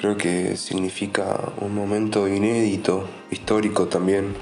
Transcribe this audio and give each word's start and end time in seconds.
Creo 0.00 0.16
que 0.16 0.56
significa 0.56 1.52
un 1.60 1.74
momento 1.74 2.26
inédito, 2.26 3.06
histórico 3.30 3.86
también. 3.86 4.34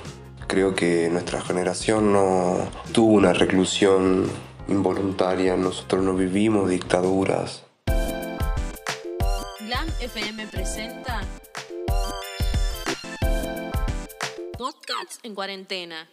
Creo 0.46 0.77
que 0.77 1.09
nuestra 1.11 1.41
generación 1.41 2.12
no 2.12 2.59
tuvo 2.93 3.14
una 3.14 3.32
reclusión 3.32 4.30
involuntaria, 4.68 5.57
nosotros 5.57 6.05
no 6.05 6.14
vivimos 6.14 6.71
dictaduras. 6.71 7.64
Glam 9.66 9.89
FM 10.00 10.46
presenta 10.46 11.23
Podcasts 14.56 15.18
en 15.25 15.34
cuarentena. 15.34 16.09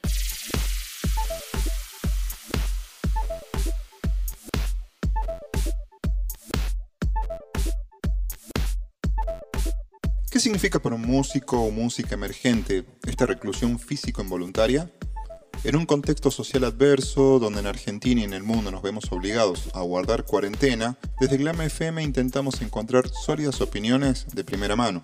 ¿Qué 10.36 10.42
significa 10.42 10.80
para 10.80 10.96
un 10.96 11.02
músico 11.04 11.62
o 11.62 11.72
música 11.72 12.16
emergente 12.16 12.84
esta 13.08 13.26
reclusión 13.26 13.80
físico 13.80 14.22
involuntaria? 14.22 14.92
En 15.64 15.78
un 15.78 15.86
contexto 15.86 16.30
social 16.30 16.66
adverso, 16.66 17.40
donde 17.40 17.62
en 17.62 17.68
Argentina 17.68 18.20
y 18.20 18.26
en 18.26 18.34
el 18.34 18.44
mundo 18.44 18.70
nos 18.70 18.82
vemos 18.82 19.10
obligados 19.14 19.70
a 19.74 19.80
guardar 19.80 20.26
cuarentena, 20.26 20.98
desde 21.22 21.38
Glam 21.38 21.62
FM 21.62 22.04
intentamos 22.04 22.62
encontrar 22.62 23.08
sólidas 23.08 23.62
opiniones 23.62 24.26
de 24.34 24.44
primera 24.44 24.76
mano. 24.76 25.02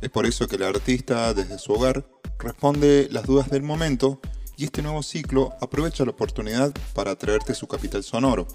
Es 0.00 0.08
por 0.08 0.24
eso 0.24 0.48
que 0.48 0.56
el 0.56 0.62
artista, 0.62 1.34
desde 1.34 1.58
su 1.58 1.74
hogar, 1.74 2.08
responde 2.38 3.08
las 3.10 3.26
dudas 3.26 3.50
del 3.50 3.64
momento 3.64 4.18
y 4.56 4.64
este 4.64 4.80
nuevo 4.80 5.02
ciclo 5.02 5.52
aprovecha 5.60 6.06
la 6.06 6.12
oportunidad 6.12 6.72
para 6.94 7.16
traerte 7.16 7.52
su 7.52 7.68
capital 7.68 8.02
sonoro. 8.02 8.48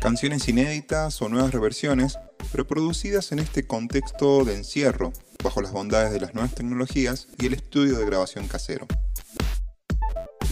Canciones 0.00 0.48
inéditas 0.48 1.22
o 1.22 1.28
nuevas 1.28 1.52
reversiones, 1.52 2.18
pero 2.52 2.66
producidas 2.66 3.32
en 3.32 3.38
este 3.38 3.66
contexto 3.66 4.44
de 4.44 4.54
encierro, 4.54 5.12
bajo 5.42 5.62
las 5.62 5.72
bondades 5.72 6.12
de 6.12 6.20
las 6.20 6.34
nuevas 6.34 6.54
tecnologías 6.54 7.26
y 7.38 7.46
el 7.46 7.54
estudio 7.54 7.98
de 7.98 8.04
grabación 8.04 8.46
casero. 8.46 8.86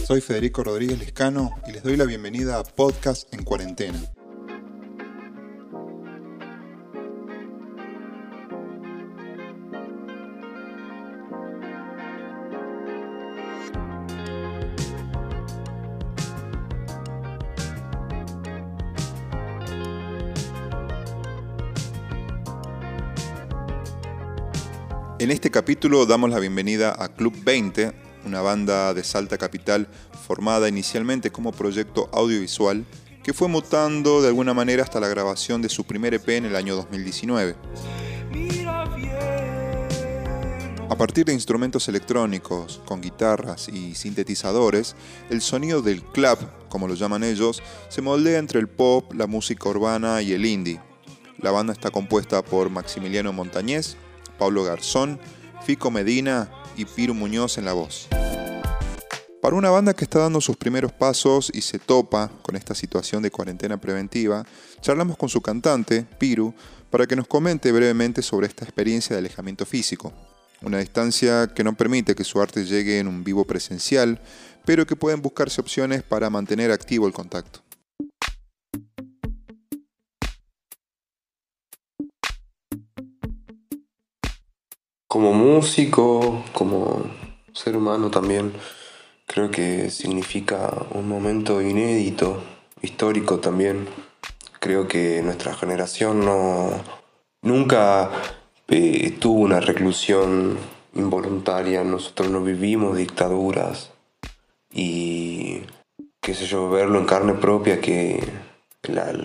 Soy 0.05 0.19
Federico 0.19 0.63
Rodríguez 0.63 0.99
Lescano 0.99 1.51
y 1.67 1.71
les 1.71 1.83
doy 1.83 1.95
la 1.95 2.05
bienvenida 2.05 2.57
a 2.57 2.63
Podcast 2.63 3.33
en 3.33 3.43
Cuarentena. 3.43 4.01
En 25.21 25.29
este 25.29 25.51
capítulo 25.51 26.07
damos 26.07 26.31
la 26.31 26.39
bienvenida 26.39 26.95
a 26.97 27.07
Club 27.07 27.35
20, 27.43 27.93
una 28.25 28.41
banda 28.41 28.91
de 28.95 29.03
Salta 29.03 29.37
Capital 29.37 29.87
formada 30.25 30.67
inicialmente 30.67 31.29
como 31.29 31.51
proyecto 31.51 32.09
audiovisual 32.11 32.87
que 33.21 33.31
fue 33.31 33.47
mutando 33.47 34.23
de 34.23 34.29
alguna 34.29 34.55
manera 34.55 34.81
hasta 34.81 34.99
la 34.99 35.07
grabación 35.07 35.61
de 35.61 35.69
su 35.69 35.83
primer 35.83 36.15
EP 36.15 36.27
en 36.29 36.45
el 36.45 36.55
año 36.55 36.75
2019. 36.75 37.55
A 40.89 40.95
partir 40.97 41.25
de 41.25 41.33
instrumentos 41.33 41.87
electrónicos, 41.87 42.81
con 42.87 42.99
guitarras 42.99 43.69
y 43.69 43.93
sintetizadores, 43.93 44.95
el 45.29 45.41
sonido 45.41 45.83
del 45.83 46.01
club, 46.01 46.39
como 46.67 46.87
lo 46.87 46.95
llaman 46.95 47.23
ellos, 47.23 47.61
se 47.89 48.01
moldea 48.01 48.39
entre 48.39 48.59
el 48.59 48.67
pop, 48.67 49.13
la 49.13 49.27
música 49.27 49.69
urbana 49.69 50.23
y 50.23 50.33
el 50.33 50.47
indie. 50.47 50.81
La 51.37 51.51
banda 51.51 51.73
está 51.73 51.91
compuesta 51.91 52.43
por 52.43 52.71
Maximiliano 52.71 53.31
Montañez, 53.31 53.97
Pablo 54.41 54.63
Garzón, 54.63 55.19
Fico 55.63 55.91
Medina 55.91 56.49
y 56.75 56.85
Piru 56.85 57.13
Muñoz 57.13 57.59
en 57.59 57.65
la 57.65 57.73
voz. 57.73 58.07
Para 59.39 59.55
una 59.55 59.69
banda 59.69 59.93
que 59.93 60.03
está 60.03 60.17
dando 60.17 60.41
sus 60.41 60.57
primeros 60.57 60.91
pasos 60.91 61.51
y 61.53 61.61
se 61.61 61.77
topa 61.77 62.31
con 62.41 62.55
esta 62.55 62.73
situación 62.73 63.21
de 63.21 63.29
cuarentena 63.29 63.79
preventiva, 63.79 64.43
charlamos 64.81 65.15
con 65.15 65.29
su 65.29 65.41
cantante, 65.41 66.07
Piru, 66.17 66.55
para 66.89 67.05
que 67.05 67.15
nos 67.15 67.27
comente 67.27 67.71
brevemente 67.71 68.23
sobre 68.23 68.47
esta 68.47 68.65
experiencia 68.65 69.15
de 69.15 69.19
alejamiento 69.19 69.63
físico. 69.67 70.11
Una 70.63 70.79
distancia 70.79 71.51
que 71.53 71.63
no 71.63 71.77
permite 71.77 72.15
que 72.15 72.23
su 72.23 72.41
arte 72.41 72.65
llegue 72.65 72.97
en 72.97 73.07
un 73.07 73.23
vivo 73.23 73.45
presencial, 73.45 74.19
pero 74.65 74.87
que 74.87 74.95
pueden 74.95 75.21
buscarse 75.21 75.61
opciones 75.61 76.01
para 76.01 76.31
mantener 76.31 76.71
activo 76.71 77.05
el 77.05 77.13
contacto. 77.13 77.59
Como 85.11 85.33
músico, 85.33 86.41
como 86.53 87.03
ser 87.53 87.75
humano 87.75 88.09
también, 88.09 88.53
creo 89.25 89.51
que 89.51 89.89
significa 89.89 90.71
un 90.91 91.09
momento 91.09 91.61
inédito, 91.61 92.41
histórico 92.81 93.39
también. 93.39 93.89
Creo 94.61 94.87
que 94.87 95.21
nuestra 95.21 95.53
generación 95.53 96.23
no 96.23 96.69
nunca 97.41 98.09
eh, 98.69 99.11
tuvo 99.19 99.41
una 99.41 99.59
reclusión 99.59 100.57
involuntaria, 100.93 101.83
nosotros 101.83 102.29
no 102.29 102.41
vivimos 102.41 102.95
dictaduras 102.95 103.91
y 104.71 105.63
qué 106.21 106.33
sé 106.33 106.45
yo, 106.45 106.69
verlo 106.69 106.99
en 106.99 107.05
carne 107.05 107.33
propia 107.33 107.81
que 107.81 108.25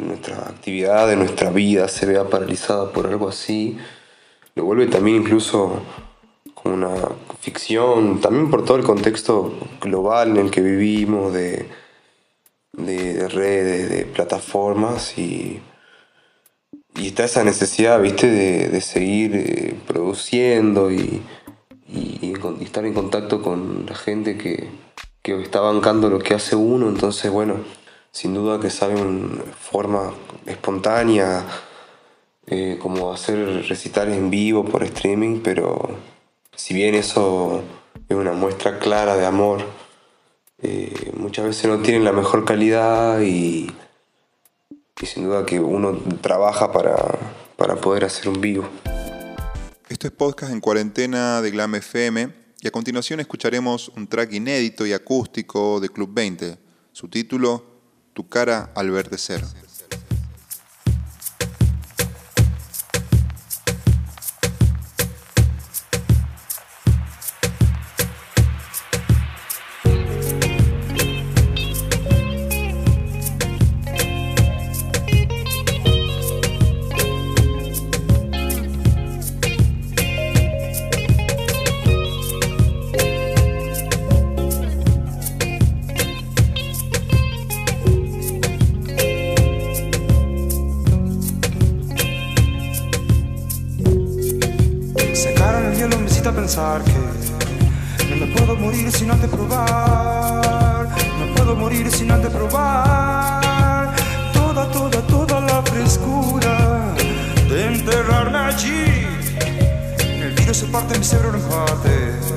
nuestra 0.03 0.48
actividad 0.48 1.06
de 1.06 1.14
nuestra 1.14 1.50
vida 1.50 1.86
se 1.86 2.06
vea 2.06 2.24
paralizada 2.24 2.91
por 2.91 3.06
algo 3.06 3.28
así 3.28 3.78
lo 4.56 4.64
vuelve 4.64 4.86
también 4.86 5.18
incluso 5.18 5.80
como 6.54 6.74
una 6.74 6.94
ficción, 7.40 8.20
también 8.20 8.50
por 8.50 8.64
todo 8.64 8.78
el 8.78 8.82
contexto 8.82 9.52
global 9.80 10.30
en 10.30 10.46
el 10.46 10.50
que 10.50 10.62
vivimos, 10.62 11.32
de, 11.32 11.68
de, 12.72 13.28
redes, 13.28 13.90
de 13.90 14.06
plataformas 14.06 15.18
y, 15.18 15.60
y 16.96 17.08
está 17.08 17.24
esa 17.24 17.44
necesidad, 17.44 18.00
viste, 18.00 18.28
de, 18.28 18.80
seguir 18.80 19.36
eh, 19.36 19.74
produciendo 19.86 20.90
y, 20.90 21.22
y, 21.86 22.34
estar 22.62 22.84
en 22.86 22.94
contacto 22.94 23.42
con 23.42 23.84
la 23.86 23.94
gente 23.94 24.38
que, 24.38 24.70
que 25.22 25.40
está 25.42 25.60
bancando 25.60 26.08
lo 26.08 26.18
que 26.18 26.34
hace 26.34 26.56
uno, 26.56 26.88
entonces 26.88 27.30
bueno, 27.30 27.56
sin 28.10 28.32
duda 28.32 28.58
que 28.58 28.70
sabe 28.70 28.94
una 29.00 29.42
forma 29.60 30.14
espontánea, 30.46 31.44
eh, 32.48 32.78
como 32.80 33.12
hacer 33.12 33.66
recitales 33.68 34.16
en 34.16 34.30
vivo 34.30 34.64
por 34.64 34.84
streaming, 34.84 35.40
pero 35.42 35.96
si 36.54 36.74
bien 36.74 36.94
eso 36.94 37.62
es 38.08 38.16
una 38.16 38.32
muestra 38.32 38.78
clara 38.78 39.16
de 39.16 39.26
amor, 39.26 39.64
eh, 40.62 41.12
muchas 41.16 41.44
veces 41.44 41.66
no 41.66 41.80
tienen 41.80 42.04
la 42.04 42.12
mejor 42.12 42.44
calidad 42.44 43.20
y, 43.20 43.74
sin 45.02 45.24
duda 45.24 45.44
que 45.44 45.58
uno 45.58 45.98
trabaja 46.20 46.72
para, 46.72 46.96
para 47.56 47.76
poder 47.76 48.04
hacer 48.04 48.28
un 48.28 48.40
vivo. 48.40 48.68
Esto 49.88 50.06
es 50.06 50.12
podcast 50.12 50.52
en 50.52 50.60
cuarentena 50.60 51.42
de 51.42 51.50
Glam 51.50 51.74
FM 51.74 52.32
y 52.60 52.68
a 52.68 52.70
continuación 52.70 53.20
escucharemos 53.20 53.88
un 53.96 54.06
track 54.06 54.32
inédito 54.32 54.86
y 54.86 54.92
acústico 54.92 55.80
de 55.80 55.88
Club 55.88 56.10
20. 56.14 56.58
Su 56.92 57.08
título, 57.08 57.64
Tu 58.12 58.28
cara 58.28 58.72
al 58.74 58.90
verdecer. 58.90 59.42
Virus 110.47 110.59
se 110.59 110.66
parte, 110.66 110.97
mi 110.97 111.04
cerebro 111.04 111.41
en. 111.41 112.33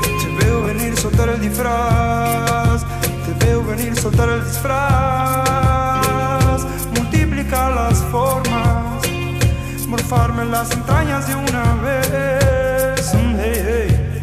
Te 0.00 0.28
veo 0.38 0.62
venir, 0.62 0.96
soltar 0.96 1.30
el 1.30 1.40
disfraz. 1.40 2.84
Te 3.26 3.44
veo 3.44 3.64
venir, 3.64 3.96
soltar 3.96 4.28
el 4.28 4.44
disfraz. 4.44 4.70
Multiplica 6.94 7.70
las 7.70 7.98
formas 8.04 9.02
las 10.52 10.70
entrañas 10.70 11.26
de 11.26 11.34
una 11.34 11.74
vez. 11.82 13.12
Hey, 13.12 13.64
hey. 13.66 14.22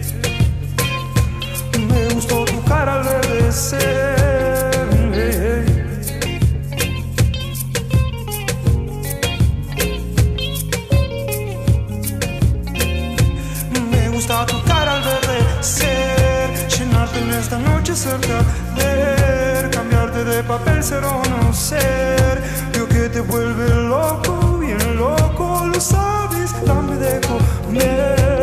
Me 1.85 2.13
gustó 2.13 2.45
tu 2.45 2.63
cara 2.63 2.93
al 2.93 3.03
verdecer. 3.03 4.16
Cambiarte 19.71 20.23
de 20.23 20.43
papel 20.43 20.83
ser 20.83 21.03
o 21.03 21.21
no 21.29 21.53
ser. 21.53 22.41
Lo 22.77 22.87
que 22.87 23.09
te 23.09 23.19
vuelve 23.21 23.69
loco, 23.75 24.59
bien 24.59 24.97
loco, 24.97 25.65
lo 25.65 25.79
sabes, 25.79 26.53
dame 26.65 26.95
de 26.97 27.19
comer. 27.21 28.36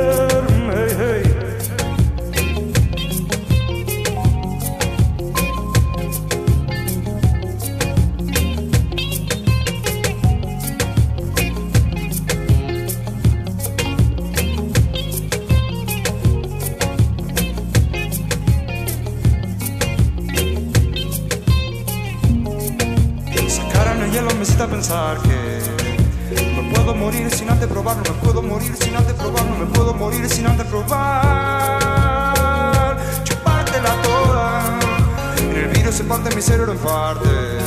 Mi 36.34 36.42
cerebro 36.42 36.72
en 36.72 36.78
partes. 36.78 37.62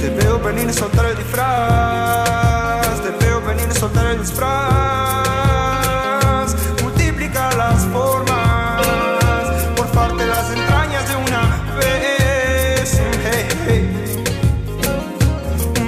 Te 0.00 0.10
veo 0.10 0.38
venir 0.38 0.68
y 0.68 0.72
soltar 0.72 1.06
el 1.06 1.16
disfraz, 1.16 3.00
te 3.02 3.10
veo 3.24 3.40
venir 3.40 3.68
y 3.70 3.74
soltar 3.74 4.06
el 4.06 4.20
disfraz. 4.20 4.50
Multiplica 6.82 7.50
las 7.56 7.86
formas, 7.86 8.82
por 9.76 9.86
parte 9.92 10.26
las 10.26 10.50
entrañas 10.50 11.08
de 11.08 11.16
una 11.16 11.40
vez. 11.78 13.00
Hey, 13.24 13.48
hey. 13.66 13.88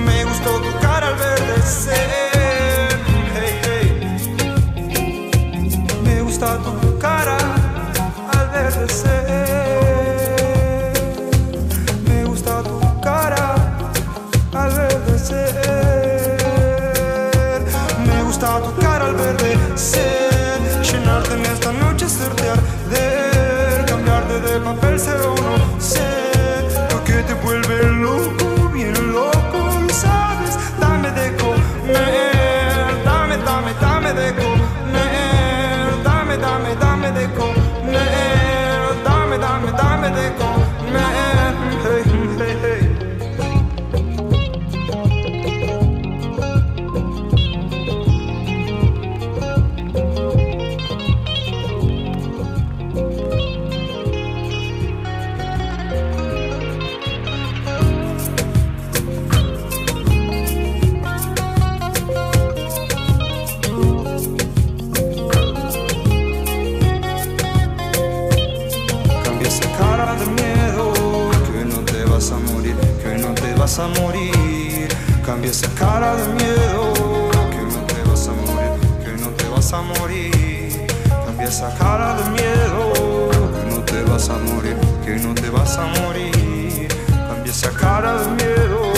Me 0.07 0.25
gustó 0.25 0.61
tu 0.61 0.73
cara 0.81 1.09
al 1.09 1.17
verdecer. 1.17 2.09
Hey, 3.35 3.61
hey. 3.65 3.91
Me 6.05 6.23
gusta 6.23 6.59
tu 6.59 6.82
al 19.73 20.12
que 85.05 85.17
no 85.17 85.35
te 85.35 85.51
vas 85.51 85.77
a 85.79 85.87
morir. 85.87 86.89
Cambia 87.29 87.51
esa 87.51 87.71
cara 87.71 88.23
de 88.23 88.31
miedo. 88.31 88.93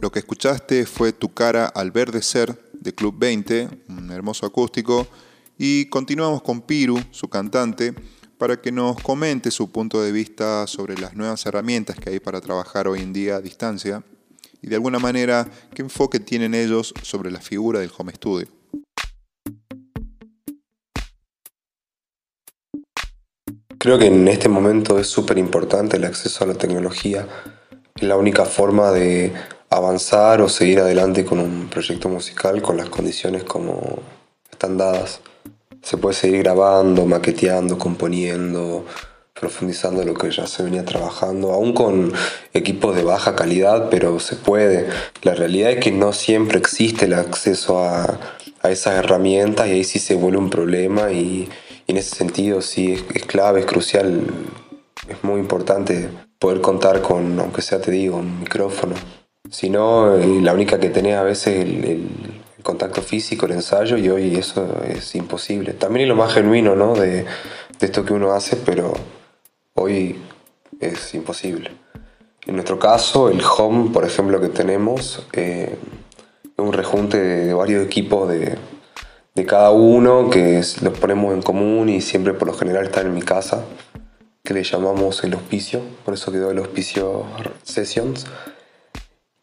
Lo 0.00 0.10
que 0.10 0.18
escuchaste 0.18 0.84
fue 0.86 1.12
Tu 1.12 1.32
cara 1.32 1.66
al 1.66 1.90
verdecer 1.92 2.71
de 2.82 2.94
Club 2.94 3.14
20, 3.18 3.68
un 3.88 4.10
hermoso 4.10 4.44
acústico, 4.44 5.06
y 5.56 5.86
continuamos 5.86 6.42
con 6.42 6.62
Piru, 6.62 7.00
su 7.10 7.28
cantante, 7.28 7.94
para 8.38 8.60
que 8.60 8.72
nos 8.72 9.00
comente 9.00 9.52
su 9.52 9.70
punto 9.70 10.02
de 10.02 10.10
vista 10.10 10.66
sobre 10.66 10.98
las 10.98 11.14
nuevas 11.14 11.46
herramientas 11.46 11.96
que 11.96 12.10
hay 12.10 12.20
para 12.20 12.40
trabajar 12.40 12.88
hoy 12.88 13.00
en 13.00 13.12
día 13.12 13.36
a 13.36 13.40
distancia 13.40 14.02
y 14.60 14.68
de 14.68 14.74
alguna 14.74 14.98
manera 14.98 15.48
qué 15.74 15.82
enfoque 15.82 16.18
tienen 16.18 16.54
ellos 16.54 16.92
sobre 17.02 17.30
la 17.30 17.40
figura 17.40 17.78
del 17.78 17.90
home 17.96 18.12
studio. 18.12 18.48
Creo 23.78 23.98
que 23.98 24.06
en 24.06 24.26
este 24.28 24.48
momento 24.48 24.98
es 24.98 25.08
súper 25.08 25.38
importante 25.38 25.96
el 25.96 26.04
acceso 26.04 26.44
a 26.44 26.46
la 26.46 26.54
tecnología. 26.54 27.28
Es 27.94 28.02
la 28.02 28.16
única 28.16 28.44
forma 28.44 28.90
de 28.92 29.32
avanzar 29.72 30.40
o 30.40 30.48
seguir 30.48 30.80
adelante 30.80 31.24
con 31.24 31.38
un 31.38 31.68
proyecto 31.68 32.08
musical 32.08 32.60
con 32.62 32.76
las 32.76 32.88
condiciones 32.88 33.44
como 33.44 33.98
están 34.50 34.76
dadas. 34.78 35.20
Se 35.82 35.96
puede 35.96 36.14
seguir 36.14 36.42
grabando, 36.42 37.06
maqueteando, 37.06 37.78
componiendo, 37.78 38.84
profundizando 39.38 40.04
lo 40.04 40.14
que 40.14 40.30
ya 40.30 40.46
se 40.46 40.62
venía 40.62 40.84
trabajando, 40.84 41.52
aún 41.52 41.72
con 41.72 42.12
equipos 42.52 42.94
de 42.94 43.02
baja 43.02 43.34
calidad, 43.34 43.88
pero 43.90 44.20
se 44.20 44.36
puede. 44.36 44.88
La 45.22 45.34
realidad 45.34 45.72
es 45.72 45.80
que 45.80 45.90
no 45.90 46.12
siempre 46.12 46.58
existe 46.58 47.06
el 47.06 47.14
acceso 47.14 47.80
a, 47.80 48.20
a 48.62 48.70
esas 48.70 48.94
herramientas 48.94 49.66
y 49.68 49.72
ahí 49.72 49.84
sí 49.84 49.98
se 49.98 50.14
vuelve 50.14 50.38
un 50.38 50.50
problema 50.50 51.10
y, 51.10 51.48
y 51.86 51.90
en 51.90 51.96
ese 51.96 52.14
sentido 52.14 52.60
sí 52.62 52.92
es, 52.92 53.04
es 53.14 53.24
clave, 53.24 53.60
es 53.60 53.66
crucial, 53.66 54.22
es 55.08 55.24
muy 55.24 55.40
importante 55.40 56.08
poder 56.38 56.60
contar 56.60 57.02
con, 57.02 57.38
aunque 57.40 57.62
sea 57.62 57.80
te 57.80 57.90
digo, 57.90 58.18
un 58.18 58.40
micrófono. 58.40 58.94
Si 59.52 59.68
no, 59.68 60.16
eh, 60.16 60.40
la 60.40 60.54
única 60.54 60.80
que 60.80 60.88
tenés 60.88 61.16
a 61.16 61.22
veces 61.22 61.58
es 61.58 61.66
el, 61.66 62.08
contacto 62.62 63.02
físico, 63.02 63.44
el 63.44 63.52
ensayo, 63.52 63.98
y 63.98 64.08
hoy 64.08 64.36
eso 64.36 64.80
es 64.88 65.14
imposible. 65.14 65.74
También 65.74 66.04
es 66.04 66.08
lo 66.08 66.16
más 66.16 66.32
genuino, 66.32 66.74
¿no? 66.74 66.94
De, 66.94 67.26
de 67.78 67.86
esto 67.86 68.02
que 68.04 68.14
uno 68.14 68.32
hace, 68.32 68.56
pero 68.56 68.94
hoy 69.74 70.16
es 70.80 71.12
imposible. 71.14 71.70
En 72.46 72.54
nuestro 72.54 72.78
caso, 72.78 73.28
el 73.28 73.42
home, 73.42 73.90
por 73.90 74.06
ejemplo, 74.06 74.40
que 74.40 74.48
tenemos, 74.48 75.26
eh, 75.34 75.76
es 76.44 76.50
un 76.56 76.72
rejunte 76.72 77.18
de, 77.18 77.52
varios 77.52 77.84
equipos 77.84 78.30
de, 78.30 78.56
de 79.34 79.44
cada 79.44 79.70
uno 79.70 80.30
que 80.30 80.62
los 80.80 80.98
ponemos 80.98 81.34
en 81.34 81.42
común 81.42 81.90
y 81.90 82.00
siempre 82.00 82.32
por 82.32 82.48
lo 82.48 82.54
general 82.54 82.86
están 82.86 83.06
en 83.06 83.14
mi 83.14 83.22
casa, 83.22 83.64
que 84.42 84.54
le 84.54 84.64
llamamos 84.64 85.22
el 85.24 85.34
hospicio, 85.34 85.82
por 86.06 86.14
eso 86.14 86.32
quedó 86.32 86.50
el 86.50 86.58
hospicio 86.58 87.26
Sessions. 87.64 88.26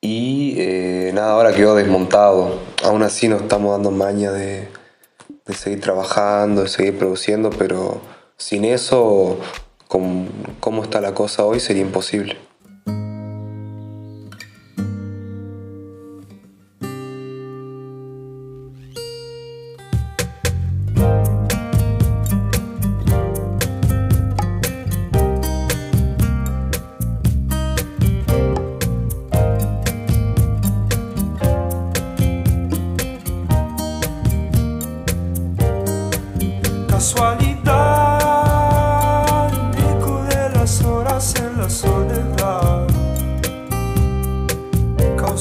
Y 0.02 0.56
eh, 0.58 1.12
nada, 1.14 1.34
ahora 1.34 1.54
quedó 1.54 1.76
desmontado. 1.76 2.60
Aún 2.84 3.04
así 3.04 3.28
nos 3.28 3.42
estamos 3.42 3.72
dando 3.72 3.92
maña 3.92 4.32
de, 4.32 4.68
de 5.46 5.54
seguir 5.54 5.82
trabajando, 5.82 6.64
de 6.64 6.70
seguir 6.70 6.98
produciendo, 6.98 7.50
pero 7.50 8.02
sin 8.38 8.66
eso 8.66 9.38
con 9.88 10.30
cómo 10.60 10.84
está 10.84 11.02
la 11.02 11.14
cosa 11.14 11.44
hoy 11.44 11.60
sería 11.60 11.82
imposible. 11.82 12.38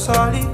solid 0.09 0.48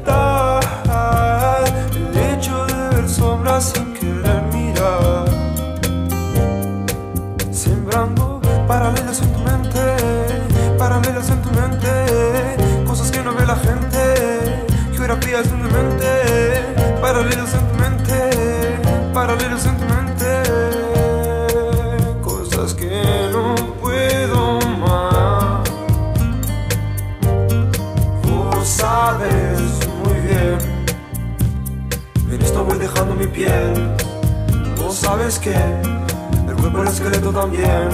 también. 37.35 37.89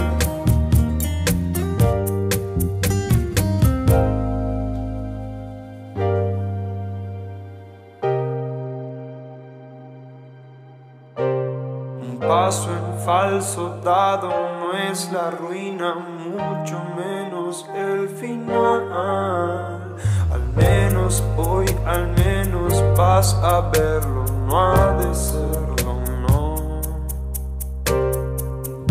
Un 12.02 12.18
paso 12.20 12.68
en 12.70 13.00
falso 13.04 13.80
dado 13.82 14.28
no 14.28 14.76
es 14.76 15.10
la 15.10 15.30
ruina, 15.30 15.94
mucho 15.94 16.78
menos 16.96 17.66
el 17.74 18.08
final. 18.08 19.96
Al 20.32 20.44
menos 20.54 21.24
hoy, 21.36 21.66
al 21.86 22.08
menos 22.08 22.84
vas 22.96 23.34
a 23.42 23.62
verlo, 23.70 24.24
no 24.46 24.60
ha 24.60 24.92
de 24.92 25.14
serlo, 25.14 25.49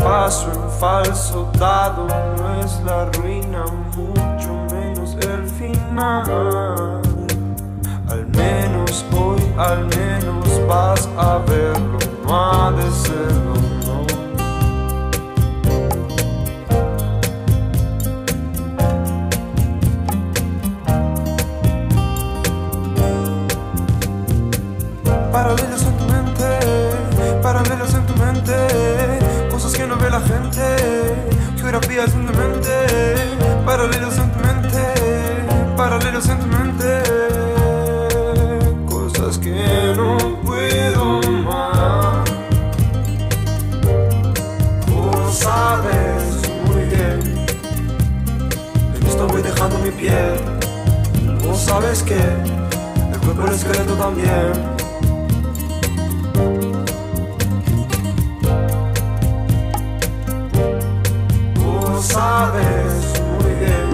paso 0.09 0.47
en 0.51 0.71
falso 0.79 1.51
dado 1.59 2.07
no 2.07 2.63
es 2.63 2.81
la 2.83 3.05
ruina, 3.11 3.63
mucho 3.95 4.51
menos 4.73 5.15
el 5.21 5.47
final. 5.47 6.23
Al 8.09 8.25
menos 8.29 9.05
hoy, 9.15 9.39
al 9.55 9.85
menos 9.85 10.67
vas 10.67 11.07
a 11.15 11.37
verlo, 11.45 11.58
geografías 31.89 32.13
en 32.13 32.25
tu 32.25 32.33
mente, 32.33 33.65
paralelos 33.65 34.17
en 34.17 34.31
tu 34.31 34.39
mente, 34.39 35.75
paralelos 35.75 36.29
en 36.29 36.39
tu 36.39 36.47
mente, 36.47 37.03
cosas 38.85 39.37
que 39.37 39.93
no 39.95 40.17
puedo 40.43 41.21
más. 41.43 42.29
Vos 44.87 45.39
sabes 45.39 46.41
muy 46.67 46.83
bien, 46.85 47.45
en 48.95 49.07
esto 49.07 49.27
voy 49.27 49.41
dejando 49.41 49.79
mi 49.79 49.91
piel. 49.91 50.39
Vos 51.43 51.59
sabes 51.59 52.03
que 52.03 52.15
el 52.15 53.19
cuerpo 53.19 53.47
el 53.47 53.53
esqueleto 53.53 53.93
también. 53.95 54.78
Sabes 62.39 63.21
muy 63.33 63.53
bien. 63.59 63.87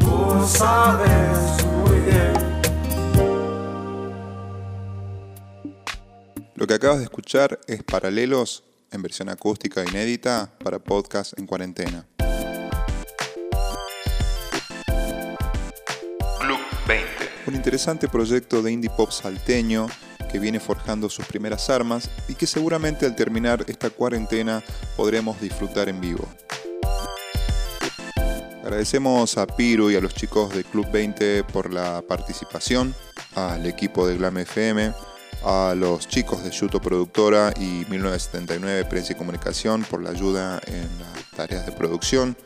Vos 0.00 0.50
sabes 0.50 1.64
muy 1.66 1.98
bien. 2.00 2.32
Lo 6.56 6.66
que 6.66 6.74
acabas 6.74 6.98
de 6.98 7.04
escuchar 7.04 7.60
es 7.68 7.84
Paralelos 7.84 8.64
en 8.90 9.02
versión 9.02 9.28
acústica 9.28 9.84
inédita 9.84 10.52
para 10.64 10.80
podcast 10.80 11.38
en 11.38 11.46
cuarentena. 11.46 12.04
Club 16.40 16.58
20. 16.88 17.06
Un 17.46 17.54
interesante 17.54 18.08
proyecto 18.08 18.60
de 18.60 18.72
indie 18.72 18.90
pop 18.90 19.12
salteño 19.12 19.86
que 20.30 20.38
viene 20.38 20.60
forjando 20.60 21.08
sus 21.08 21.26
primeras 21.26 21.68
armas 21.70 22.10
y 22.28 22.34
que 22.34 22.46
seguramente 22.46 23.06
al 23.06 23.16
terminar 23.16 23.64
esta 23.68 23.90
cuarentena 23.90 24.62
podremos 24.96 25.40
disfrutar 25.40 25.88
en 25.88 26.00
vivo. 26.00 26.28
Agradecemos 28.62 29.36
a 29.36 29.46
Piru 29.46 29.90
y 29.90 29.96
a 29.96 30.00
los 30.00 30.14
chicos 30.14 30.54
de 30.54 30.62
Club 30.62 30.90
20 30.92 31.44
por 31.44 31.72
la 31.72 32.02
participación, 32.02 32.94
al 33.34 33.66
equipo 33.66 34.06
de 34.06 34.16
Glam 34.16 34.38
FM, 34.38 34.92
a 35.44 35.74
los 35.76 36.06
chicos 36.06 36.44
de 36.44 36.50
Yuto 36.50 36.80
Productora 36.80 37.52
y 37.56 37.84
1979 37.88 38.84
Prensa 38.84 39.12
y 39.12 39.16
Comunicación 39.16 39.82
por 39.82 40.02
la 40.02 40.10
ayuda 40.10 40.60
en 40.66 40.88
las 40.98 41.30
tareas 41.36 41.66
de 41.66 41.72
producción, 41.72 42.36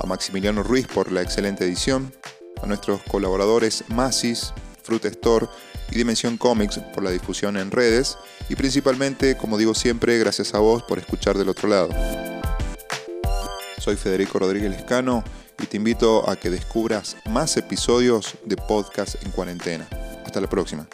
a 0.00 0.06
Maximiliano 0.06 0.62
Ruiz 0.62 0.86
por 0.86 1.12
la 1.12 1.22
excelente 1.22 1.64
edición, 1.64 2.12
a 2.62 2.66
nuestros 2.66 3.02
colaboradores 3.04 3.84
Masis, 3.88 4.52
Fruit 4.82 5.04
Store 5.04 5.46
y 5.90 5.96
Dimensión 5.96 6.36
Comics 6.36 6.78
por 6.94 7.02
la 7.02 7.10
difusión 7.10 7.56
en 7.56 7.70
redes 7.70 8.16
y 8.48 8.56
principalmente, 8.56 9.36
como 9.36 9.58
digo 9.58 9.74
siempre, 9.74 10.18
gracias 10.18 10.54
a 10.54 10.58
vos 10.58 10.82
por 10.82 10.98
escuchar 10.98 11.36
del 11.38 11.48
otro 11.48 11.68
lado. 11.68 11.88
Soy 13.78 13.96
Federico 13.96 14.38
Rodríguez 14.38 14.70
Lescano 14.70 15.24
y 15.62 15.66
te 15.66 15.76
invito 15.76 16.28
a 16.28 16.36
que 16.36 16.50
descubras 16.50 17.16
más 17.28 17.56
episodios 17.56 18.34
de 18.44 18.56
Podcast 18.56 19.22
en 19.24 19.30
Cuarentena. 19.30 19.88
Hasta 20.24 20.40
la 20.40 20.48
próxima. 20.48 20.86